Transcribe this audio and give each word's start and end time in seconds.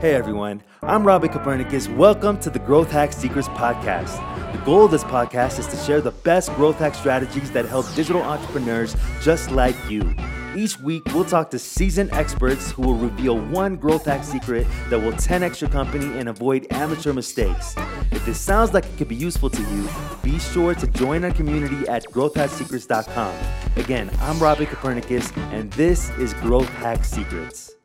Hey 0.00 0.14
everyone, 0.14 0.62
I'm 0.84 1.04
Robbie 1.04 1.26
Copernicus. 1.26 1.88
Welcome 1.88 2.38
to 2.42 2.50
the 2.50 2.60
Growth 2.60 2.88
Hack 2.88 3.12
Secrets 3.12 3.48
Podcast. 3.48 4.14
The 4.52 4.58
goal 4.58 4.84
of 4.84 4.92
this 4.92 5.02
podcast 5.02 5.58
is 5.58 5.66
to 5.66 5.76
share 5.76 6.00
the 6.00 6.12
best 6.12 6.54
growth 6.54 6.78
hack 6.78 6.94
strategies 6.94 7.50
that 7.50 7.64
help 7.64 7.84
digital 7.96 8.22
entrepreneurs 8.22 8.94
just 9.20 9.50
like 9.50 9.74
you. 9.90 10.14
Each 10.54 10.78
week, 10.78 11.04
we'll 11.06 11.24
talk 11.24 11.50
to 11.50 11.58
seasoned 11.58 12.12
experts 12.12 12.70
who 12.70 12.82
will 12.82 12.94
reveal 12.94 13.40
one 13.40 13.74
growth 13.74 14.04
hack 14.04 14.22
secret 14.22 14.68
that 14.88 15.00
will 15.00 15.14
10x 15.14 15.60
your 15.60 15.70
company 15.70 16.16
and 16.16 16.28
avoid 16.28 16.68
amateur 16.70 17.12
mistakes. 17.12 17.74
If 18.12 18.24
this 18.24 18.38
sounds 18.38 18.72
like 18.72 18.84
it 18.84 18.96
could 18.98 19.08
be 19.08 19.16
useful 19.16 19.50
to 19.50 19.62
you, 19.62 19.88
be 20.22 20.38
sure 20.38 20.76
to 20.76 20.86
join 20.86 21.24
our 21.24 21.32
community 21.32 21.88
at 21.88 22.04
growthhacksecrets.com. 22.04 23.34
Again, 23.74 24.10
I'm 24.20 24.38
Robbie 24.38 24.66
Copernicus, 24.66 25.32
and 25.50 25.72
this 25.72 26.10
is 26.10 26.34
Growth 26.34 26.68
Hack 26.68 27.04
Secrets. 27.04 27.77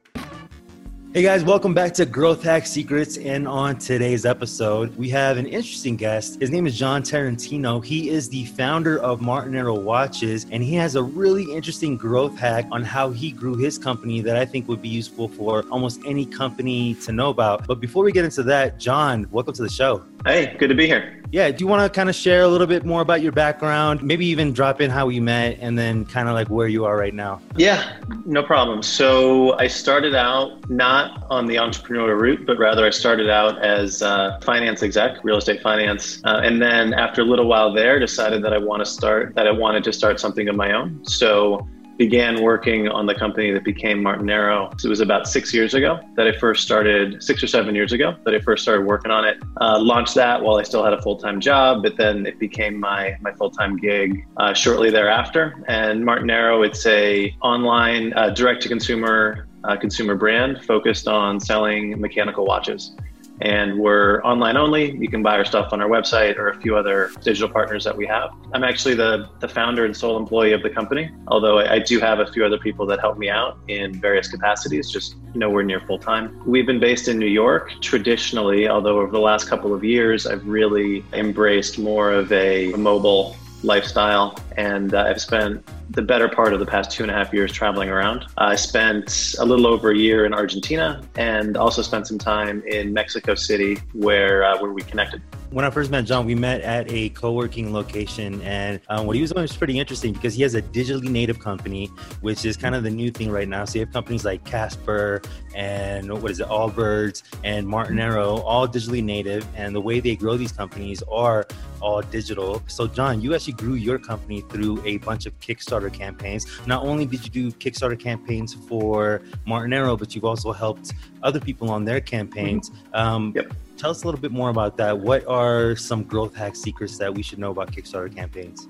Hey 1.14 1.22
guys, 1.22 1.44
welcome 1.44 1.76
back 1.76 1.94
to 1.94 2.08
Growth 2.08 2.42
Hack 2.42 2.66
Secrets. 2.66 3.18
And 3.18 3.48
on 3.48 3.78
today's 3.78 4.26
episode, 4.26 4.98
we 4.98 5.10
have 5.10 5.38
an 5.38 5.46
interesting 5.46 5.96
guest. 5.96 6.42
His 6.42 6.50
name 6.50 6.66
is 6.66 6.76
John 6.76 7.04
Tarantino. 7.04 7.86
He 7.86 8.10
is 8.10 8.30
the 8.30 8.46
founder 8.46 8.98
of 8.98 9.20
Martenero 9.20 9.80
Watches, 9.80 10.48
and 10.50 10.64
he 10.64 10.74
has 10.74 10.96
a 10.96 11.04
really 11.04 11.44
interesting 11.54 11.98
growth 11.98 12.36
hack 12.36 12.66
on 12.72 12.84
how 12.84 13.12
he 13.12 13.30
grew 13.30 13.54
his 13.54 13.78
company 13.78 14.22
that 14.22 14.36
I 14.36 14.44
think 14.44 14.68
would 14.68 14.82
be 14.82 14.90
useful 14.90 15.28
for 15.28 15.64
almost 15.70 16.02
any 16.04 16.26
company 16.26 16.96
to 16.96 17.12
know 17.12 17.30
about. 17.30 17.68
But 17.68 17.80
before 17.80 18.04
we 18.04 18.12
get 18.12 18.26
into 18.26 18.42
that, 18.42 18.80
John, 18.80 19.28
welcome 19.30 19.54
to 19.54 19.62
the 19.62 19.70
show. 19.70 20.04
Hey, 20.26 20.56
good 20.58 20.70
to 20.70 20.76
be 20.76 20.88
here. 20.88 21.23
Yeah, 21.34 21.50
do 21.50 21.64
you 21.64 21.68
want 21.68 21.82
to 21.82 21.90
kind 21.90 22.10
of 22.10 22.16
share 22.16 22.44
a 22.44 22.48
little 22.48 22.68
bit 22.68 22.86
more 22.86 23.02
about 23.02 23.24
your 23.24 23.32
background? 23.32 24.04
Maybe 24.04 24.28
even 24.28 24.54
drop 24.54 24.80
in 24.82 24.92
how 24.92 25.08
we 25.08 25.20
met 25.20 25.58
and 25.60 25.76
then 25.76 26.06
kind 26.06 26.28
of 26.28 26.36
like 26.36 26.48
where 26.52 26.68
you 26.68 26.86
are 26.86 26.96
right 26.96 27.14
now. 27.14 27.42
Yeah, 27.56 27.98
no 28.24 28.44
problem. 28.44 28.84
So 28.84 29.58
I 29.58 29.66
started 29.66 30.14
out 30.14 30.70
not 30.70 31.26
on 31.32 31.48
the 31.48 31.56
entrepreneurial 31.56 32.22
route, 32.22 32.46
but 32.46 32.60
rather 32.60 32.86
I 32.86 32.92
started 32.92 33.32
out 33.32 33.60
as 33.66 34.04
a 34.04 34.38
finance 34.44 34.84
exec, 34.84 35.24
real 35.24 35.38
estate 35.38 35.64
finance. 35.64 36.22
Uh, 36.24 36.42
and 36.44 36.62
then 36.62 36.94
after 36.94 37.22
a 37.22 37.26
little 37.26 37.48
while 37.48 37.74
there, 37.74 37.98
decided 37.98 38.44
that 38.44 38.54
I 38.54 38.60
want 38.60 38.82
to 38.82 38.86
start, 38.86 39.34
that 39.34 39.48
I 39.48 39.52
wanted 39.52 39.84
to 39.86 39.92
start 39.92 40.20
something 40.20 40.48
of 40.50 40.56
my 40.56 40.72
own. 40.72 41.04
So 41.04 41.68
began 41.98 42.42
working 42.42 42.88
on 42.88 43.06
the 43.06 43.16
company 43.16 43.52
that 43.52 43.64
became 43.64 44.02
Martenero. 44.02 44.74
It 44.84 44.88
was 44.88 45.00
about 45.00 45.28
six 45.28 45.54
years 45.54 45.74
ago 45.74 46.00
that 46.16 46.28
I 46.28 46.38
first 46.38 46.64
started, 46.64 47.22
six 47.22 47.44
or 47.44 47.48
seven 47.48 47.76
years 47.76 47.92
ago 47.92 48.16
that 48.26 48.34
I 48.34 48.40
first 48.40 48.64
started 48.64 48.86
working 48.86 49.12
on 49.12 49.26
it. 49.26 49.38
Uh, 49.62 49.80
launched 49.80 50.16
that 50.16 50.42
while 50.42 50.58
I 50.58 50.64
still 50.64 50.84
had 50.84 50.94
a 50.94 51.02
full 51.02 51.18
time 51.18 51.40
job, 51.40 51.84
but 51.84 51.98
then 51.98 52.26
it 52.26 52.40
became 52.40 52.80
my 52.80 53.16
my 53.22 53.32
full 53.34 53.52
time 53.52 53.78
gig 53.78 54.26
uh, 54.38 54.54
shortly 54.54 54.90
thereafter. 54.90 55.64
And 55.68 56.04
Martenero, 56.04 56.66
it's 56.66 56.86
a 56.86 57.36
online 57.42 58.14
uh, 58.14 58.30
direct 58.30 58.62
to 58.64 58.70
consumer 58.70 59.48
uh, 59.64 59.78
consumer 59.78 60.16
brand 60.16 60.64
focused 60.64 61.08
on 61.08 61.40
selling 61.40 62.00
mechanical 62.00 62.46
watches 62.46 62.96
and 63.44 63.78
we're 63.78 64.24
online 64.24 64.56
only. 64.56 64.96
You 64.96 65.10
can 65.10 65.22
buy 65.22 65.38
our 65.38 65.44
stuff 65.44 65.74
on 65.74 65.82
our 65.82 65.90
website 65.90 66.38
or 66.38 66.48
a 66.48 66.62
few 66.62 66.78
other 66.78 67.12
digital 67.22 67.50
partners 67.50 67.84
that 67.84 67.96
we 67.96 68.08
have. 68.08 68.32
I'm 68.54 68.64
actually 68.64 68.96
the, 68.96 69.30
the 69.42 69.50
founder 69.50 69.84
and 69.86 69.96
sole 69.96 70.18
employee 70.18 70.54
of 70.54 70.64
the 70.64 70.70
company, 70.70 71.12
although 71.28 71.60
I, 71.60 71.74
I 71.74 71.80
do 71.80 72.00
have 72.00 72.20
a 72.20 72.32
few 72.32 72.46
other 72.46 72.58
people 72.58 72.86
that 72.88 73.02
help 73.02 73.18
me 73.18 73.30
out 73.30 73.60
in 73.68 74.00
various 74.00 74.30
capacities, 74.30 74.90
just 74.90 75.18
nowhere 75.36 75.64
near 75.64 75.82
full 75.82 76.00
time. 76.00 76.42
We've 76.46 76.66
been 76.66 76.80
based 76.80 77.10
in 77.10 77.20
New 77.20 77.28
York 77.28 77.74
traditionally, 77.82 78.70
although 78.70 79.00
over 79.00 79.12
the 79.12 79.20
last 79.20 79.50
couple 79.50 79.74
of 79.74 79.84
years, 79.84 80.26
I've 80.26 80.48
really 80.48 81.04
embraced 81.12 81.78
more 81.78 82.12
of 82.12 82.32
a 82.32 82.72
mobile 82.78 83.36
lifestyle 83.64 84.38
and 84.58 84.94
uh, 84.94 85.06
I've 85.08 85.22
spent 85.22 85.66
the 85.90 86.02
better 86.02 86.28
part 86.28 86.54
of 86.54 86.60
the 86.60 86.66
past 86.66 86.92
two 86.92 87.04
and 87.04 87.12
a 87.12 87.14
half 87.14 87.34
years 87.34 87.52
traveling 87.52 87.90
around. 87.90 88.26
I 88.38 88.56
spent 88.56 89.36
a 89.40 89.46
little 89.46 89.68
over 89.68 89.92
a 89.92 89.98
year 89.98 90.26
in 90.26 90.34
Argentina 90.34 91.02
and 91.16 91.58
also 91.58 91.82
spent 91.82 92.08
some 92.08 92.18
time 92.18 92.64
in 92.68 92.94
Mexico 92.94 93.36
City 93.36 93.80
where 93.94 94.44
uh, 94.44 94.60
where 94.60 94.72
we 94.72 94.82
connected. 94.82 95.22
When 95.54 95.64
I 95.66 95.70
first 95.70 95.92
met 95.92 96.06
John, 96.06 96.26
we 96.26 96.34
met 96.34 96.62
at 96.62 96.92
a 96.92 97.10
co-working 97.10 97.72
location, 97.72 98.42
and 98.42 98.80
um, 98.90 99.06
what 99.06 99.16
he 99.16 99.22
was 99.22 99.32
doing 99.32 99.44
was 99.44 99.56
pretty 99.56 99.78
interesting 99.78 100.12
because 100.12 100.34
he 100.34 100.42
has 100.42 100.56
a 100.56 100.64
digitally 100.64 101.10
native 101.10 101.38
company, 101.38 101.92
which 102.22 102.44
is 102.44 102.58
kind 102.58 102.74
of 102.74 102.82
the 102.82 102.90
new 102.90 103.12
thing 103.12 103.30
right 103.30 103.48
now. 103.48 103.64
So 103.64 103.78
you 103.78 103.86
have 103.86 103.94
companies 103.94 104.26
like 104.26 104.44
Casper 104.46 105.22
and 105.54 106.12
what 106.24 106.32
is 106.32 106.40
it, 106.40 106.48
Allbirds 106.48 107.22
and 107.44 107.68
Martenero, 107.68 108.42
all 108.44 108.68
digitally 108.68 109.04
native, 109.04 109.46
and 109.56 109.76
the 109.76 109.80
way 109.80 110.00
they 110.00 110.16
grow 110.16 110.38
these 110.38 110.52
companies 110.52 111.04
are 111.04 111.46
all 111.80 112.02
digital. 112.02 112.64
So 112.66 112.88
John, 112.88 113.22
you 113.22 113.36
actually 113.36 113.54
grew 113.54 113.76
your 113.76 114.00
company 114.00 114.42
through 114.50 114.82
a 114.84 114.98
bunch 114.98 115.28
of 115.28 115.40
Kickstarter 115.40 115.94
campaigns. 115.94 116.48
Not 116.66 116.82
only 116.82 117.06
did 117.06 117.26
you 117.26 117.30
do 117.30 117.52
Kickstarter 117.52 118.00
campaigns 118.00 118.56
for 118.56 119.22
Martenero, 119.46 120.00
but 120.00 120.16
you've 120.16 120.26
also 120.26 120.52
helped 120.52 120.94
other 121.22 121.40
people 121.40 121.70
on 121.70 121.86
their 121.86 122.02
campaigns. 122.02 122.72
Um, 122.96 123.34
yep. 123.36 123.54
Tell 123.84 123.92
us 123.92 124.04
a 124.04 124.06
little 124.06 124.22
bit 124.22 124.32
more 124.32 124.50
about 124.50 124.78
that. 124.78 124.98
What 124.98 125.28
are 125.28 125.76
some 125.76 126.04
growth 126.04 126.34
hack 126.34 126.56
secrets 126.56 126.98
that 127.00 127.14
we 127.14 127.22
should 127.22 127.38
know 127.38 127.52
about 127.52 127.70
Kickstarter 127.74 128.16
campaigns? 128.16 128.70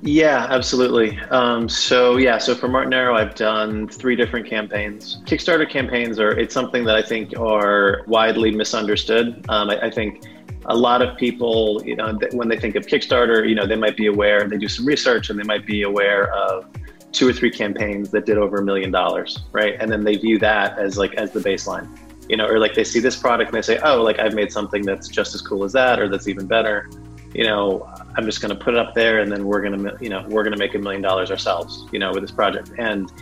Yeah, 0.00 0.46
absolutely. 0.48 1.20
Um, 1.28 1.68
so 1.68 2.16
yeah, 2.16 2.38
so 2.38 2.54
for 2.54 2.66
Martenero, 2.66 3.14
I've 3.14 3.34
done 3.34 3.88
three 3.88 4.16
different 4.16 4.48
campaigns. 4.48 5.20
Kickstarter 5.26 5.68
campaigns 5.68 6.18
are 6.18 6.30
it's 6.30 6.54
something 6.54 6.82
that 6.84 6.96
I 6.96 7.02
think 7.02 7.38
are 7.38 8.04
widely 8.06 8.52
misunderstood. 8.52 9.44
Um, 9.50 9.68
I, 9.68 9.82
I, 9.82 9.90
think 9.90 10.24
a 10.64 10.74
lot 10.74 11.02
of 11.02 11.14
people, 11.18 11.82
you 11.84 11.96
know, 11.96 12.18
when 12.32 12.48
they 12.48 12.58
think 12.58 12.74
of 12.74 12.86
Kickstarter, 12.86 13.46
you 13.46 13.54
know, 13.54 13.66
they 13.66 13.76
might 13.76 13.98
be 13.98 14.06
aware, 14.06 14.48
they 14.48 14.56
do 14.56 14.68
some 14.68 14.86
research 14.86 15.28
and 15.28 15.38
they 15.38 15.44
might 15.44 15.66
be 15.66 15.82
aware 15.82 16.32
of 16.32 16.70
two 17.12 17.28
or 17.28 17.34
three 17.34 17.50
campaigns 17.50 18.10
that 18.12 18.24
did 18.24 18.38
over 18.38 18.56
a 18.56 18.64
million 18.64 18.90
dollars, 18.90 19.40
right? 19.52 19.76
And 19.78 19.92
then 19.92 20.04
they 20.04 20.16
view 20.16 20.38
that 20.38 20.78
as 20.78 20.96
like 20.96 21.12
as 21.16 21.32
the 21.32 21.40
baseline, 21.40 21.86
you 22.28 22.36
know, 22.36 22.46
or 22.46 22.58
like 22.58 22.74
they 22.74 22.84
see 22.84 23.00
this 23.00 23.16
product 23.16 23.48
and 23.48 23.56
they 23.56 23.62
say, 23.62 23.78
oh, 23.84 24.02
like 24.02 24.18
I've 24.18 24.34
made 24.34 24.52
something 24.52 24.82
that's 24.82 25.08
just 25.08 25.34
as 25.34 25.42
cool 25.42 25.64
as 25.64 25.72
that, 25.72 25.98
or 26.00 26.08
that's 26.08 26.28
even 26.28 26.46
better. 26.46 26.88
You 27.34 27.44
know, 27.44 27.92
I'm 28.16 28.24
just 28.24 28.40
going 28.40 28.56
to 28.56 28.64
put 28.64 28.74
it 28.74 28.78
up 28.78 28.94
there, 28.94 29.18
and 29.18 29.30
then 29.30 29.44
we're 29.44 29.60
going 29.60 29.82
to, 29.84 29.96
you 30.00 30.08
know, 30.08 30.24
we're 30.28 30.44
going 30.44 30.52
to 30.52 30.58
make 30.58 30.74
a 30.74 30.78
million 30.78 31.02
dollars 31.02 31.30
ourselves, 31.30 31.86
you 31.92 31.98
know, 31.98 32.12
with 32.12 32.22
this 32.22 32.30
project. 32.30 32.70
And 32.78 33.12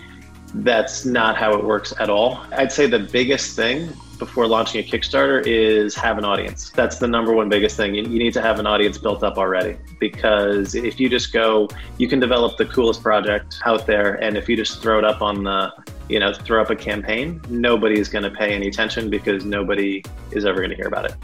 that's 0.57 1.07
not 1.07 1.37
how 1.37 1.55
it 1.55 1.65
works 1.65 1.95
at 1.99 2.11
all. 2.11 2.45
I'd 2.53 2.71
say 2.71 2.87
the 2.87 2.99
biggest 2.99 3.57
thing 3.57 3.89
before 4.25 4.47
launching 4.47 4.81
a 4.81 4.85
Kickstarter 4.87 5.45
is 5.45 5.97
have 5.97 6.17
an 6.17 6.25
audience. 6.25 6.71
That's 6.71 7.01
the 7.01 7.09
number 7.09 7.33
one 7.33 7.49
biggest 7.49 7.77
thing. 7.77 7.93
You, 7.93 8.07
need 8.07 8.33
to 8.35 8.41
have 8.41 8.61
an 8.61 8.69
audience 8.69 8.97
built 8.97 9.25
up 9.25 9.37
already 9.37 9.77
because 9.99 10.77
if 10.77 11.01
you 11.01 11.09
just 11.09 11.33
go, 11.33 11.69
you 11.99 12.07
can 12.07 12.21
develop 12.21 12.57
the 12.57 12.67
coolest 12.67 13.03
project 13.03 13.59
out 13.67 13.85
there, 13.85 14.23
and 14.23 14.37
if 14.37 14.49
you 14.49 14.57
just 14.57 14.81
throw 14.81 14.97
it 14.99 15.05
up 15.05 15.23
on 15.23 15.43
the, 15.43 15.73
you 16.09 16.21
know, 16.21 16.33
throw 16.33 16.63
up 16.63 16.71
a 16.71 16.77
campaign, 16.77 17.41
nobody's 17.49 18.09
going 18.09 18.23
to 18.23 18.31
pay 18.31 18.55
any 18.55 18.69
attention 18.69 19.11
because 19.11 19.45
nobody 19.45 20.05
is 20.31 20.45
ever 20.45 20.59
going 20.59 20.71
to 20.71 20.77
hear 20.77 20.87
about 20.87 21.07
it. 21.07 21.17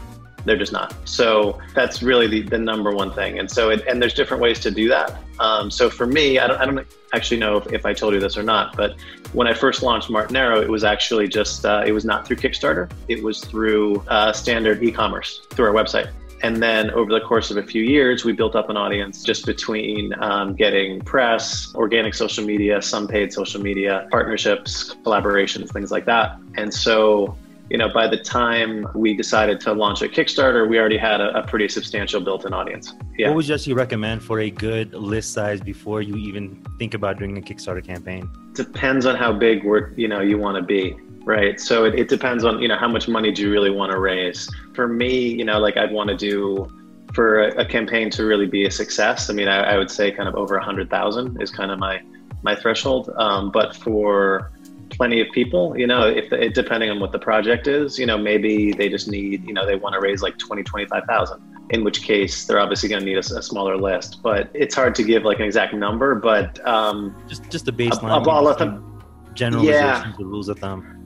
They're 0.45 0.57
just 0.57 0.71
not. 0.71 0.93
So 1.07 1.59
that's 1.73 2.01
really 2.01 2.27
the, 2.27 2.41
the 2.41 2.57
number 2.57 2.91
one 2.91 3.13
thing. 3.13 3.39
And 3.39 3.49
so, 3.49 3.69
it, 3.69 3.85
and 3.87 4.01
there's 4.01 4.13
different 4.13 4.41
ways 4.41 4.59
to 4.61 4.71
do 4.71 4.87
that. 4.89 5.17
Um, 5.39 5.69
so 5.71 5.89
for 5.89 6.05
me, 6.05 6.39
I 6.39 6.47
don't, 6.47 6.59
I 6.59 6.65
don't 6.65 6.87
actually 7.13 7.39
know 7.39 7.57
if, 7.57 7.71
if, 7.71 7.85
I 7.85 7.93
told 7.93 8.13
you 8.13 8.19
this 8.19 8.37
or 8.37 8.43
not, 8.43 8.75
but 8.75 8.95
when 9.33 9.47
I 9.47 9.53
first 9.53 9.81
launched 9.81 10.09
Martenero, 10.09 10.61
it 10.61 10.69
was 10.69 10.83
actually 10.83 11.27
just, 11.27 11.65
uh, 11.65 11.83
it 11.85 11.91
was 11.91 12.05
not 12.05 12.27
through 12.27 12.37
Kickstarter. 12.37 12.91
It 13.07 13.23
was 13.23 13.43
through 13.43 14.03
uh, 14.07 14.33
standard 14.33 14.83
e-commerce 14.83 15.45
through 15.51 15.67
our 15.67 15.73
website. 15.73 16.09
And 16.41 16.63
then 16.63 16.89
over 16.91 17.11
the 17.11 17.19
course 17.19 17.51
of 17.51 17.57
a 17.57 17.63
few 17.63 17.83
years, 17.83 18.23
we 18.23 18.31
built 18.31 18.55
up 18.55 18.69
an 18.69 18.77
audience 18.77 19.23
just 19.23 19.45
between 19.45 20.13
um, 20.21 20.55
getting 20.55 21.01
press, 21.01 21.73
organic 21.75 22.13
social 22.13 22.45
media, 22.45 22.81
some 22.81 23.07
paid 23.07 23.33
social 23.33 23.61
media, 23.61 24.07
partnerships, 24.09 24.95
collaborations, 25.03 25.71
things 25.71 25.91
like 25.91 26.05
that. 26.05 26.37
And 26.55 26.73
so 26.73 27.37
you 27.69 27.77
know, 27.77 27.89
by 27.89 28.07
the 28.07 28.17
time 28.17 28.87
we 28.95 29.15
decided 29.15 29.59
to 29.61 29.73
launch 29.73 30.01
a 30.01 30.07
Kickstarter, 30.07 30.67
we 30.67 30.79
already 30.79 30.97
had 30.97 31.21
a, 31.21 31.37
a 31.37 31.45
pretty 31.45 31.69
substantial 31.69 32.19
built-in 32.19 32.53
audience. 32.53 32.93
Yeah. 33.17 33.27
What 33.27 33.37
would 33.37 33.47
you 33.47 33.53
actually 33.53 33.73
recommend 33.73 34.23
for 34.23 34.39
a 34.39 34.49
good 34.49 34.93
list 34.93 35.33
size 35.33 35.61
before 35.61 36.01
you 36.01 36.15
even 36.15 36.65
think 36.79 36.93
about 36.95 37.19
doing 37.19 37.37
a 37.37 37.41
Kickstarter 37.41 37.85
campaign? 37.85 38.29
Depends 38.53 39.05
on 39.05 39.15
how 39.15 39.31
big 39.31 39.63
we're, 39.63 39.91
you 39.93 40.07
know, 40.07 40.21
you 40.21 40.39
want 40.39 40.57
to 40.57 40.63
be, 40.63 40.97
right? 41.23 41.59
So 41.59 41.85
it, 41.85 41.93
it 41.95 42.09
depends 42.09 42.43
on, 42.43 42.59
you 42.59 42.67
know, 42.67 42.77
how 42.77 42.87
much 42.87 43.07
money 43.07 43.31
do 43.31 43.43
you 43.43 43.51
really 43.51 43.69
want 43.69 43.91
to 43.91 43.99
raise? 43.99 44.49
For 44.73 44.87
me, 44.87 45.27
you 45.27 45.45
know, 45.45 45.59
like 45.59 45.77
I'd 45.77 45.91
want 45.91 46.09
to 46.09 46.17
do 46.17 46.67
for 47.13 47.43
a, 47.43 47.61
a, 47.61 47.65
campaign 47.65 48.09
to 48.11 48.23
really 48.25 48.45
be 48.45 48.65
a 48.65 48.71
success. 48.71 49.29
I 49.29 49.33
mean, 49.33 49.47
I, 49.47 49.73
I 49.73 49.77
would 49.77 49.89
say 49.89 50.11
kind 50.11 50.29
of 50.29 50.35
over 50.35 50.57
a 50.57 50.63
hundred 50.63 50.89
thousand 50.89 51.41
is 51.41 51.51
kind 51.51 51.71
of 51.71 51.79
my 51.79 52.01
my 52.43 52.55
threshold. 52.55 53.09
Um, 53.17 53.51
but 53.51 53.75
for 53.75 54.51
plenty 54.99 55.21
of 55.21 55.31
people 55.31 55.77
you 55.77 55.87
know 55.87 56.05
if 56.05 56.31
it, 56.33 56.53
depending 56.53 56.89
on 56.89 56.99
what 56.99 57.13
the 57.13 57.19
project 57.19 57.67
is 57.67 57.97
you 57.97 58.05
know 58.05 58.17
maybe 58.17 58.73
they 58.73 58.89
just 58.89 59.07
need 59.07 59.41
you 59.47 59.53
know 59.53 59.65
they 59.65 59.77
want 59.77 59.93
to 59.93 60.01
raise 60.01 60.21
like 60.21 60.37
20 60.37 60.61
25000 60.63 61.41
in 61.69 61.85
which 61.85 62.01
case 62.01 62.45
they're 62.45 62.59
obviously 62.59 62.89
going 62.89 62.99
to 62.99 63.05
need 63.05 63.15
a, 63.15 63.19
a, 63.19 63.43
smaller 63.43 63.77
list. 63.77 64.23
But 64.23 64.49
it's 64.55 64.73
hard 64.73 64.95
to 64.95 65.03
give 65.03 65.23
like 65.23 65.39
an 65.39 65.45
exact 65.45 65.73
number 65.73 66.15
but 66.15 66.65
um 66.67 67.15
just 67.29 67.49
just 67.49 67.67
a 67.69 67.71
baseline 67.71 68.11
of 68.11 68.27
all 68.27 68.45
of 68.49 68.57
them. 68.57 69.01
generalizations 69.33 70.15
yeah. 70.19 70.25
rules 70.25 70.49
of 70.49 70.59
thumb 70.59 70.98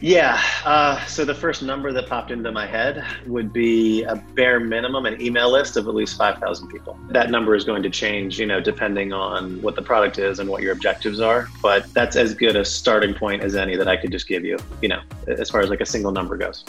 Yeah. 0.00 0.40
Uh, 0.64 1.04
so 1.06 1.24
the 1.24 1.34
first 1.34 1.62
number 1.62 1.92
that 1.92 2.08
popped 2.08 2.30
into 2.30 2.52
my 2.52 2.66
head 2.66 3.04
would 3.26 3.52
be 3.52 4.02
a 4.04 4.16
bare 4.16 4.60
minimum 4.60 5.06
an 5.06 5.20
email 5.20 5.50
list 5.50 5.76
of 5.76 5.88
at 5.88 5.94
least 5.94 6.18
5,000 6.18 6.68
people. 6.68 6.98
That 7.08 7.30
number 7.30 7.54
is 7.54 7.64
going 7.64 7.82
to 7.82 7.90
change, 7.90 8.38
you 8.38 8.46
know, 8.46 8.60
depending 8.60 9.12
on 9.12 9.60
what 9.62 9.74
the 9.74 9.82
product 9.82 10.18
is 10.18 10.38
and 10.38 10.48
what 10.48 10.62
your 10.62 10.72
objectives 10.72 11.20
are. 11.20 11.48
But 11.62 11.92
that's 11.94 12.16
as 12.16 12.34
good 12.34 12.56
a 12.56 12.64
starting 12.64 13.14
point 13.14 13.42
as 13.42 13.56
any 13.56 13.76
that 13.76 13.88
I 13.88 13.96
could 13.96 14.12
just 14.12 14.28
give 14.28 14.44
you, 14.44 14.58
you 14.82 14.88
know, 14.88 15.00
as 15.26 15.50
far 15.50 15.60
as 15.60 15.70
like 15.70 15.80
a 15.80 15.86
single 15.86 16.12
number 16.12 16.36
goes. 16.36 16.64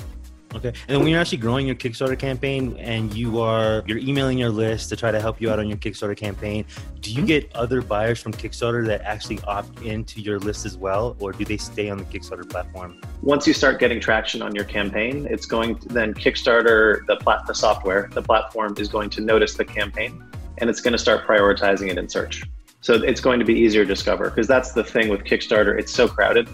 Okay. 0.56 0.74
And 0.88 1.00
when 1.00 1.10
you're 1.10 1.20
actually 1.20 1.40
growing 1.40 1.68
your 1.68 1.76
Kickstarter 1.76 2.18
campaign 2.18 2.78
and 2.78 3.14
you 3.14 3.40
are 3.40 3.84
you're 3.86 3.98
emailing 3.98 4.38
your 4.38 4.50
list 4.50 4.90
to 4.90 4.96
try 4.96 5.12
to 5.12 5.20
help 5.20 5.42
you 5.42 5.52
out 5.52 5.60
on 5.60 5.68
your 5.68 5.78
Kickstarter 5.78 6.16
campaign, 6.16 6.66
do 7.02 7.12
you 7.12 7.22
hmm? 7.22 7.28
get 7.28 7.54
other 7.54 7.82
buyers 7.82 8.22
from 8.22 8.34
Kickstarter 8.34 8.86
that 8.88 9.02
actually 9.02 9.40
opt 9.42 9.82
into 9.82 10.22
your 10.22 10.40
list 10.40 10.66
as 10.66 10.78
well 10.78 11.16
or 11.20 11.32
do 11.32 11.44
they 11.44 11.58
stay 11.58 11.90
on 11.90 11.98
the 11.98 12.06
Kickstarter 12.06 12.50
platform? 12.50 13.02
Once 13.22 13.46
you 13.46 13.54
start 13.54 13.80
getting 13.80 14.00
traction 14.00 14.42
on 14.42 14.56
your 14.56 14.64
campaign, 14.64 15.28
it's 15.30 15.46
going 15.46 15.78
to 15.80 15.90
then 15.90 16.14
Kickstarter 16.14 17.06
the 17.08 17.18
plat 17.18 17.46
the 17.46 17.54
software, 17.54 18.10
the 18.14 18.22
platform 18.22 18.74
is 18.78 18.88
going 18.88 19.10
to 19.12 19.22
notice 19.22 19.56
the 19.56 19.66
campaign 19.66 20.24
and 20.60 20.70
it's 20.70 20.82
going 20.82 20.94
to 20.94 20.98
start 20.98 21.28
prioritizing 21.28 21.90
it 21.90 21.98
in 21.98 22.08
search. 22.08 22.44
So 22.82 22.94
it's 22.94 23.20
going 23.22 23.40
to 23.40 23.46
be 23.46 23.54
easier 23.54 23.84
to 23.84 23.88
discover 23.88 24.30
because 24.30 24.48
that's 24.48 24.72
the 24.72 24.84
thing 24.84 25.10
with 25.10 25.24
Kickstarter, 25.24 25.78
it's 25.78 25.94
so 25.94 26.08
crowded 26.08 26.48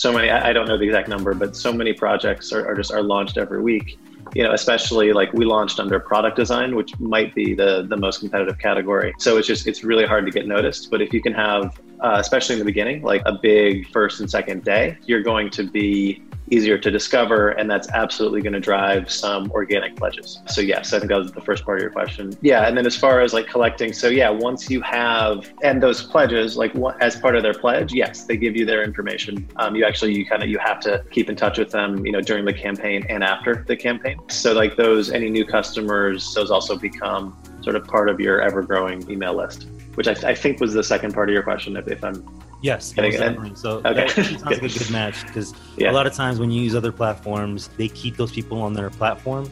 so 0.00 0.10
many 0.10 0.30
i 0.30 0.50
don't 0.50 0.66
know 0.66 0.78
the 0.78 0.84
exact 0.84 1.08
number 1.08 1.34
but 1.34 1.54
so 1.54 1.70
many 1.72 1.92
projects 1.92 2.52
are, 2.52 2.66
are, 2.66 2.74
just 2.74 2.90
are 2.90 3.02
launched 3.02 3.36
every 3.36 3.60
week. 3.60 3.98
You 4.34 4.44
know 4.44 4.52
especially 4.52 5.12
like 5.12 5.32
we 5.32 5.44
launched 5.44 5.78
under 5.78 5.98
product 6.00 6.36
design 6.36 6.74
which 6.74 6.98
might 7.00 7.34
be 7.34 7.52
the 7.54 7.86
the 7.88 7.96
most 7.96 8.20
competitive 8.20 8.58
category. 8.58 9.12
So 9.18 9.36
it's 9.38 9.46
just 9.46 9.66
it's 9.66 9.82
really 9.82 10.06
hard 10.06 10.24
to 10.26 10.32
get 10.32 10.46
noticed. 10.46 10.90
But 10.90 11.02
if 11.02 11.12
you 11.12 11.20
can 11.20 11.34
have 11.34 11.78
uh, 12.00 12.16
especially 12.18 12.54
in 12.54 12.60
the 12.60 12.64
beginning 12.64 13.02
like 13.02 13.22
a 13.26 13.32
big 13.32 13.90
first 13.92 14.20
and 14.20 14.30
second 14.30 14.64
day 14.64 14.96
you're 15.04 15.22
going 15.22 15.50
to 15.50 15.64
be 15.64 16.22
easier 16.50 16.78
to 16.78 16.90
discover, 16.90 17.50
and 17.50 17.70
that's 17.70 17.88
absolutely 17.90 18.42
going 18.42 18.52
to 18.52 18.60
drive 18.60 19.10
some 19.10 19.50
organic 19.52 19.96
pledges. 19.96 20.40
So 20.46 20.60
yes, 20.60 20.92
I 20.92 20.98
think 20.98 21.10
that 21.10 21.18
was 21.18 21.32
the 21.32 21.40
first 21.40 21.64
part 21.64 21.78
of 21.78 21.82
your 21.82 21.90
question. 21.90 22.36
Yeah, 22.42 22.66
and 22.66 22.76
then 22.76 22.86
as 22.86 22.96
far 22.96 23.20
as 23.20 23.32
like 23.32 23.46
collecting, 23.46 23.92
so 23.92 24.08
yeah, 24.08 24.30
once 24.30 24.70
you 24.70 24.80
have 24.82 25.50
and 25.62 25.82
those 25.82 26.02
pledges, 26.02 26.56
like 26.56 26.72
as 27.00 27.16
part 27.16 27.36
of 27.36 27.42
their 27.42 27.54
pledge, 27.54 27.92
yes, 27.92 28.24
they 28.24 28.36
give 28.36 28.56
you 28.56 28.66
their 28.66 28.82
information. 28.82 29.48
Um, 29.56 29.74
you 29.74 29.84
actually 29.84 30.14
you 30.14 30.26
kind 30.26 30.42
of 30.42 30.48
you 30.48 30.58
have 30.58 30.80
to 30.80 31.04
keep 31.10 31.28
in 31.28 31.36
touch 31.36 31.58
with 31.58 31.70
them, 31.70 32.04
you 32.04 32.12
know, 32.12 32.20
during 32.20 32.44
the 32.44 32.52
campaign 32.52 33.04
and 33.08 33.22
after 33.22 33.64
the 33.66 33.76
campaign. 33.76 34.18
So 34.28 34.52
like 34.52 34.76
those 34.76 35.10
any 35.10 35.30
new 35.30 35.44
customers, 35.44 36.34
those 36.34 36.50
also 36.50 36.76
become 36.76 37.36
sort 37.62 37.76
of 37.76 37.86
part 37.86 38.08
of 38.08 38.20
your 38.20 38.40
ever 38.40 38.62
growing 38.62 39.08
email 39.10 39.34
list, 39.34 39.68
which 39.94 40.08
I, 40.08 40.12
I 40.28 40.34
think 40.34 40.60
was 40.60 40.72
the 40.72 40.84
second 40.84 41.14
part 41.14 41.28
of 41.28 41.34
your 41.34 41.42
question, 41.42 41.76
if, 41.76 41.88
if 41.88 42.02
I'm 42.02 42.26
Yes, 42.62 42.94
so 42.94 43.02
okay. 43.02 43.16
that 43.16 44.10
sounds 44.10 44.44
like 44.44 44.62
a 44.62 44.68
good 44.68 44.90
match 44.90 45.26
because 45.26 45.54
yeah. 45.78 45.90
a 45.90 45.92
lot 45.92 46.06
of 46.06 46.12
times 46.12 46.38
when 46.38 46.50
you 46.50 46.60
use 46.60 46.74
other 46.74 46.92
platforms, 46.92 47.68
they 47.78 47.88
keep 47.88 48.16
those 48.18 48.32
people 48.32 48.60
on 48.60 48.74
their 48.74 48.90
platform 48.90 49.46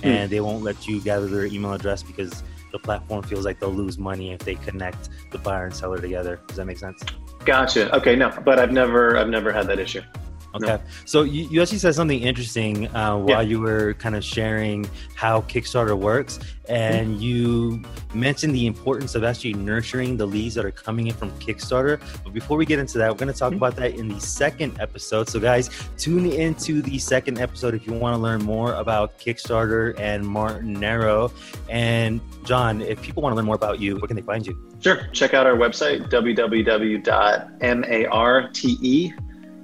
hmm. 0.00 0.06
and 0.06 0.30
they 0.30 0.40
won't 0.40 0.62
let 0.62 0.86
you 0.86 1.00
gather 1.00 1.26
their 1.26 1.46
email 1.46 1.72
address 1.72 2.02
because 2.02 2.42
the 2.72 2.78
platform 2.78 3.22
feels 3.22 3.44
like 3.44 3.58
they'll 3.60 3.70
lose 3.70 3.98
money 3.98 4.32
if 4.32 4.40
they 4.40 4.56
connect 4.56 5.08
the 5.30 5.38
buyer 5.38 5.64
and 5.64 5.74
seller 5.74 5.98
together. 5.98 6.40
Does 6.46 6.58
that 6.58 6.66
make 6.66 6.78
sense? 6.78 7.02
Gotcha. 7.44 7.94
Okay, 7.96 8.14
no, 8.14 8.30
but 8.44 8.58
I've 8.58 8.72
never 8.72 9.16
I've 9.16 9.28
never 9.28 9.52
had 9.52 9.66
that 9.68 9.78
issue. 9.78 10.02
Okay. 10.54 10.66
No. 10.66 10.80
So 11.04 11.22
you, 11.22 11.48
you 11.48 11.62
actually 11.62 11.78
said 11.78 11.94
something 11.94 12.20
interesting 12.20 12.88
uh, 12.94 13.16
while 13.16 13.28
yeah. 13.28 13.40
you 13.40 13.60
were 13.60 13.94
kind 13.94 14.16
of 14.16 14.24
sharing 14.24 14.88
how 15.14 15.42
Kickstarter 15.42 15.96
works. 15.96 16.40
And 16.68 17.14
mm-hmm. 17.14 17.22
you 17.22 17.82
mentioned 18.14 18.54
the 18.54 18.66
importance 18.66 19.14
of 19.14 19.24
actually 19.24 19.54
nurturing 19.54 20.16
the 20.16 20.26
leads 20.26 20.54
that 20.54 20.64
are 20.64 20.70
coming 20.70 21.08
in 21.08 21.14
from 21.14 21.30
Kickstarter. 21.40 22.00
But 22.22 22.32
before 22.32 22.56
we 22.56 22.64
get 22.64 22.78
into 22.78 22.98
that, 22.98 23.10
we're 23.10 23.18
going 23.18 23.32
to 23.32 23.38
talk 23.38 23.50
mm-hmm. 23.50 23.56
about 23.58 23.76
that 23.76 23.94
in 23.94 24.08
the 24.08 24.20
second 24.20 24.80
episode. 24.80 25.28
So, 25.28 25.40
guys, 25.40 25.70
tune 25.98 26.26
into 26.26 26.80
the 26.82 26.98
second 26.98 27.38
episode 27.38 27.74
if 27.74 27.86
you 27.86 27.92
want 27.92 28.14
to 28.14 28.18
learn 28.18 28.42
more 28.42 28.74
about 28.74 29.18
Kickstarter 29.18 29.98
and 29.98 30.24
Martenero. 30.24 31.32
And, 31.68 32.20
John, 32.44 32.80
if 32.80 33.02
people 33.02 33.22
want 33.22 33.32
to 33.32 33.36
learn 33.36 33.46
more 33.46 33.56
about 33.56 33.80
you, 33.80 33.96
where 33.96 34.06
can 34.06 34.16
they 34.16 34.22
find 34.22 34.46
you? 34.46 34.56
Sure. 34.80 35.08
Check 35.12 35.34
out 35.34 35.46
our 35.46 35.56
website, 35.56 36.08
www.marte 36.08 37.10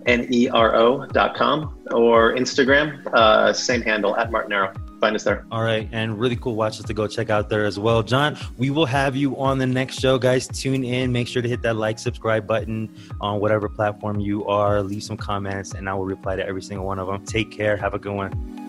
N-E-R-O.com 0.06 1.78
or 1.92 2.34
Instagram, 2.34 3.04
uh, 3.12 3.52
same 3.52 3.82
handle 3.82 4.16
at 4.16 4.30
Martenero. 4.30 4.74
Find 5.00 5.14
us 5.14 5.24
there. 5.24 5.44
All 5.50 5.62
right. 5.62 5.88
And 5.92 6.18
really 6.18 6.36
cool 6.36 6.54
watches 6.54 6.84
to 6.86 6.94
go 6.94 7.06
check 7.06 7.28
out 7.28 7.50
there 7.50 7.66
as 7.66 7.78
well. 7.78 8.02
John, 8.02 8.38
we 8.56 8.70
will 8.70 8.86
have 8.86 9.14
you 9.14 9.36
on 9.36 9.58
the 9.58 9.66
next 9.66 10.00
show, 10.00 10.18
guys. 10.18 10.48
Tune 10.48 10.84
in. 10.84 11.12
Make 11.12 11.28
sure 11.28 11.42
to 11.42 11.48
hit 11.48 11.60
that 11.62 11.76
like, 11.76 11.98
subscribe 11.98 12.46
button 12.46 12.94
on 13.20 13.40
whatever 13.40 13.68
platform 13.68 14.20
you 14.20 14.46
are. 14.46 14.82
Leave 14.82 15.02
some 15.02 15.16
comments, 15.16 15.74
and 15.74 15.88
I 15.88 15.94
will 15.94 16.06
reply 16.06 16.36
to 16.36 16.46
every 16.46 16.62
single 16.62 16.86
one 16.86 16.98
of 16.98 17.08
them. 17.08 17.24
Take 17.24 17.50
care. 17.50 17.76
Have 17.76 17.94
a 17.94 17.98
good 17.98 18.14
one. 18.14 18.65